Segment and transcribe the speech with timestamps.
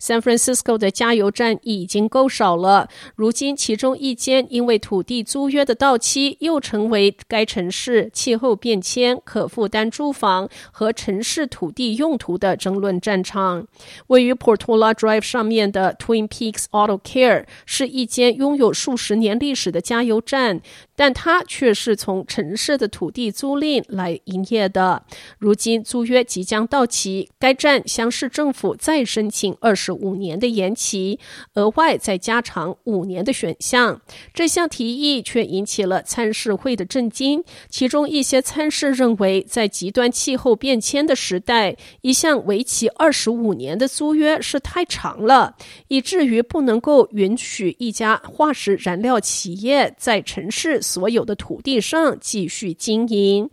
[0.00, 13.66] San Francisco 的加油站已经够少了，如今其中一间因为土地租约的到期，又成为该城市气候变迁、可负担住房和城市土地用途的争论战场。
[14.08, 20.60] 位于 Portola Drive 上面的 Twin Peaks Auto Care 是一间拥有数十年历史的加油站。
[20.98, 25.04] 但它却是从城市的土地租赁来营业的。
[25.38, 31.18] 如今租约即将到期，该站向市政府再申请二十五年的延期，
[31.54, 34.00] 额外再加长五年的选项。
[34.34, 37.42] 这项提议却引起了参事会的震惊。
[37.68, 45.56] 其中一些参事认为，在极端气候变迁的时代，一项为期二十五年的租约是太长了，
[45.88, 50.80] 以至于不能够允许一家化石燃料企业在城市。
[50.80, 53.50] 所有的土地上继续经营。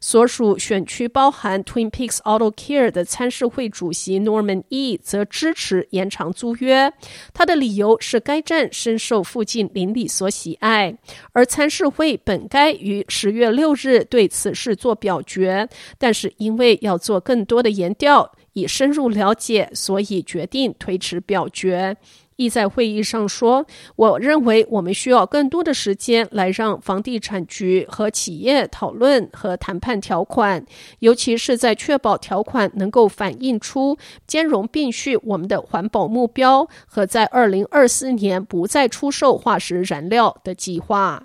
[0.00, 6.92] 所属选区包含 Twin Peaks Auto Care 的参事会主席 Norman E 则支支持延长租约。
[7.32, 10.94] 他的理由是该站深受附近邻里所喜爱，
[11.32, 21.96] 而参事会本该于十月六日对此事做表决，但是因为要做更多的研调以深入了解，所以决定推迟表决。
[22.38, 30.64] 亦在会议上说：“我认为我们需要更多的时间来让房地产局和企业讨论和谈判条款，
[31.00, 33.98] 尤其是在确保条款能够反映出
[34.28, 41.24] 兼容并蓄我们的环保目标和在二零二四年不再出售化石燃料的计划。”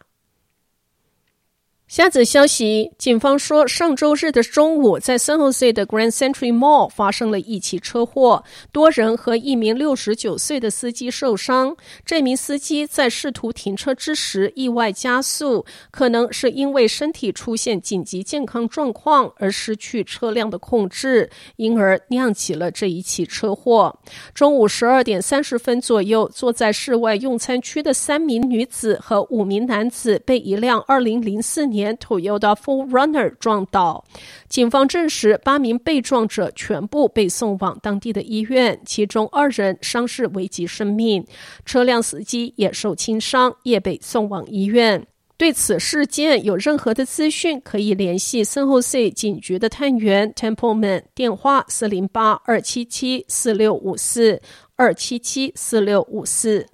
[1.85, 11.75] 下则消息，警方说，上周日的中午，在 San Jose 的 Grand Century Mall 发生了一起车祸，多人和一名六十九岁的司机受伤。
[12.03, 23.95] 这名司机在试图停车之时意外加速，可能是因为身体出现紧急健康状况而失去车辆的控制，因而酿起了这一起车祸。
[24.33, 34.05] 中午十二点三十分左右，坐在室外用餐区的三名女子和五名男子被一辆二零零四年零四年 Toyota 4Runner 撞倒，
[34.47, 41.25] 警方证实八名被撞者全部被送往当地的医院，其中二人伤势危及生命，
[41.65, 45.05] 车辆司机也受轻伤，也被送往医院。
[45.35, 54.41] 对此事件有任何的资讯，可以联系 San Jose 警局的探员 Templeman，电话四零八二七七四六五四
[54.75, 56.67] 二七七四六五四。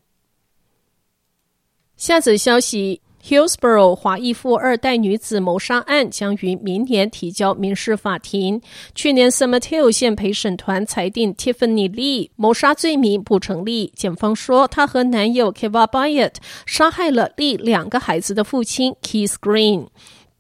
[1.98, 3.02] 下则消息。
[3.24, 8.62] Hillsborough 华裔富二代女子谋杀案将于明年提交民事法庭。
[8.96, 13.92] 去年，San Mateo 县陪审团裁定 Tiffany Lee 谋杀罪名不成立。
[13.96, 16.36] 检方说，她和男友 Keva Byatt
[16.66, 19.88] 杀害了 Lee 两个孩子的父亲 Keith Green。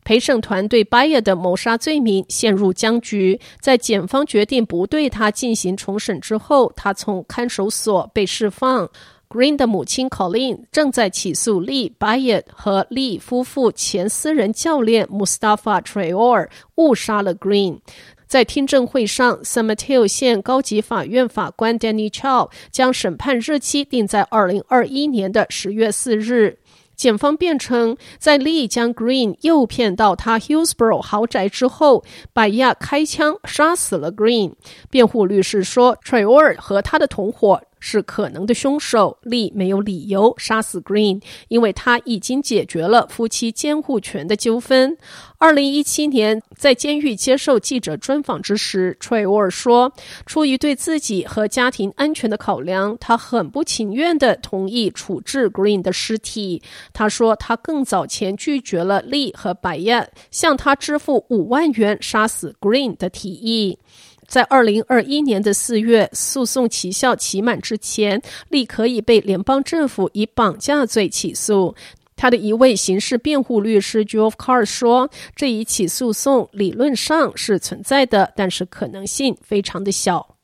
[0.05, 3.39] 陪审团对 Byatt 的谋杀罪名陷入僵局。
[3.59, 8.89] 在检方决定不对他进行重审之后，他从看守所被释放。
[9.29, 17.77] Green 的母亲 Colleen 正在起诉 Lee Byatt 和 Lee 夫妇前私人教练 Mustafa Traor 误杀了 Green。
[18.25, 26.57] 在听证会上，San Mateo 县高级法院法官 Danny Chau 将审判日期定在二零二一年的十月四日。
[26.95, 32.03] 检方辩称，在 Lee 将 Green 诱骗到他 Hillsborough 豪宅之后
[32.33, 34.53] ，Byatt 开枪杀死了 Green。
[34.89, 37.61] 辩护律师说，Traor 和他的同伙。
[37.79, 39.17] 是可能的凶手。
[39.23, 44.97] 利没有理由杀死 Green，因为他已经解决了夫妻监护权的纠纷。
[45.37, 49.93] 二零一七年，在监狱接受记者专访之时，Traore 说，
[50.25, 56.61] 出于对自己和家庭安全的考量，他很不情愿地同意处置 Green 的尸体。
[56.91, 63.79] 他说，他更早前拒绝了利和白燕向他支付五万元杀死 Green 的提议。
[64.29, 71.75] 在二零二一年的四月，诉讼期效期满之前，立可以被联邦政府以绑架罪起诉。
[72.15, 80.35] 他的一位刑事辩护律师 Joe Carr 说：“这一起诉讼理论上是存在的，但是可能性非常的小。”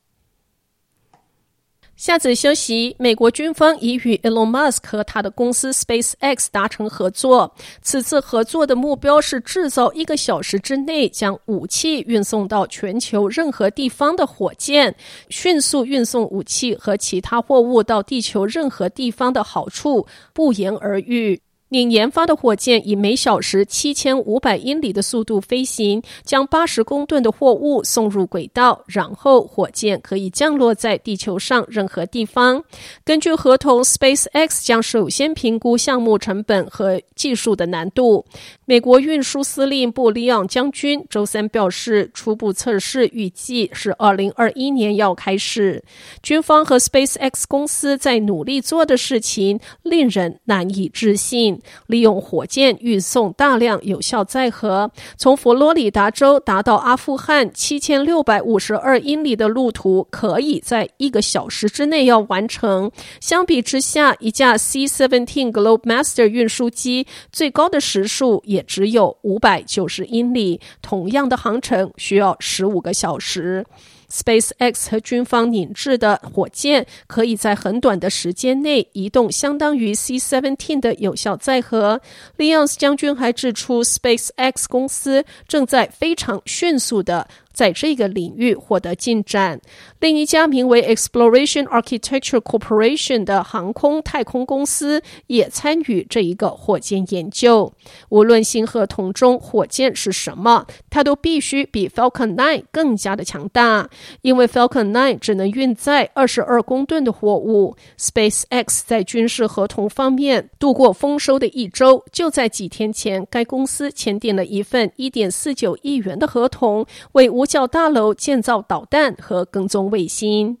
[1.96, 7.54] 下则消息，美国军方已与 Elon Musk 和他的公司 SpaceX 达成合作。
[7.80, 14.94] 此次合作的目标是制造一个小时之内将武器运送到全球任何地方的火箭。
[15.30, 21.40] 迅速运送武器和其他货物到地球任何地方的好处不言而喻。
[21.68, 32.62] 您研发的火箭以每小时七千五百英里的速度飞行，将八十公吨的货物送入轨道，然后火箭可以降落在地球上任何地方。
[33.04, 38.24] 根据合同，SpaceX 将首先评估项目成本和技术的难度。
[38.68, 45.84] 美国运输司令部里昂将军周三表示，初步测试预计是二零二一年要开始。
[46.20, 51.62] 军方和 SpaceX 公司在努力做的事情令人难以置信。
[51.86, 62.90] 利用火箭运送大量有效载荷，从佛罗里达州达到阿富汗七千六百五十二英里的路途，可以在一个小时之内要完成。
[63.20, 73.66] 相比之下，一架 C-17 Globemaster 运输机最高的时速也也只有五百九十英里，同样的航程需要十五个小时。
[74.08, 82.00] SpaceX 和军方拟制的火箭可以在很短的时间内移动相当于 C-17 的有效载荷。
[82.36, 87.26] 利昂斯将军还指出，SpaceX 公司正在非常迅速的。
[87.56, 89.58] 在这个领域获得进展。
[89.98, 97.72] 另一家名为 Exploration Architecture Corporation 的航空太空公司也参与这一个火箭研究。
[98.10, 103.88] 无论新合同中火箭是什么，它都必须比 Falcon 9更加的强大，
[104.20, 107.74] 因为 Falcon 9只能运载二十二公吨的货物。
[107.98, 120.58] SpaceX 在军事合同方面度过丰收的一周，就在几天前，该公司签订了一份一点四九亿元的合同，为无角大楼建造导弹和跟踪卫星。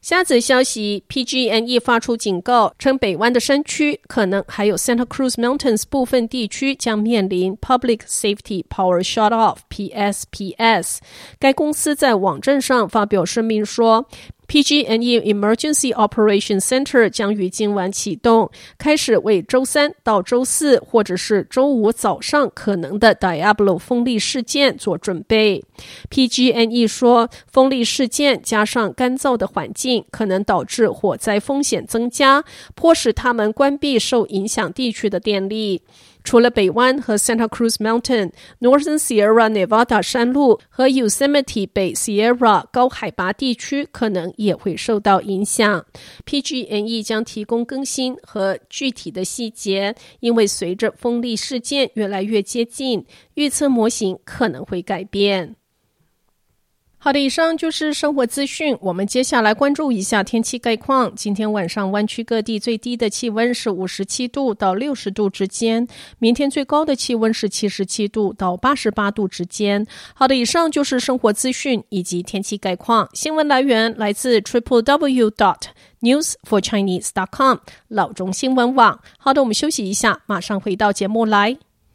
[0.00, 10.98] 下则消息，PG&E 发出警告，称北湾的山区可能还有 Santa Cruz Mountains 部分地区将面临 Public Safety Power Shutoff（PSPS）。
[11.38, 14.06] 该公司在网站上发表声明说。
[14.54, 18.48] PG&E Emergency Operation Center 将于今晚启动，
[18.78, 25.64] 开始为周三到周四或者是周五早上可能的 Diablo 风力事件做准备。
[26.08, 32.44] PG&E 说，风力事件加上干燥的环境，可能导致火灾风险增加，
[32.76, 35.82] 迫使他们关闭受影响地区的电力。
[36.24, 45.84] 除了北湾和 Santa Cruz Mountain、Northern Sierra Nevada 山路和 Yosemite 北 Sierra 高海拔地区可能也会受到影响。
[46.24, 53.04] PG&E 将提供更新和具体的细节，因为随着风力事件越来越接近，
[53.34, 55.56] 预测模型可能会改变。
[57.04, 58.74] 好的，以上就是生活资讯。
[58.80, 61.14] 我们接下来关注一下天气概况。
[61.14, 65.86] 今天晚上湾区各地最低的气温是五十七度到六十度之间，
[66.18, 69.86] 明天最高的气温是七十七度到八十八度之间。
[70.14, 73.06] 好的，以上就是生活资讯以及天气概况。
[73.12, 75.60] 新闻来源来自 triple w dot
[76.00, 77.58] news for chinese dot com
[77.88, 78.98] 老中新闻网。
[79.18, 81.58] 好的，我们休息一下，马上回到节目来。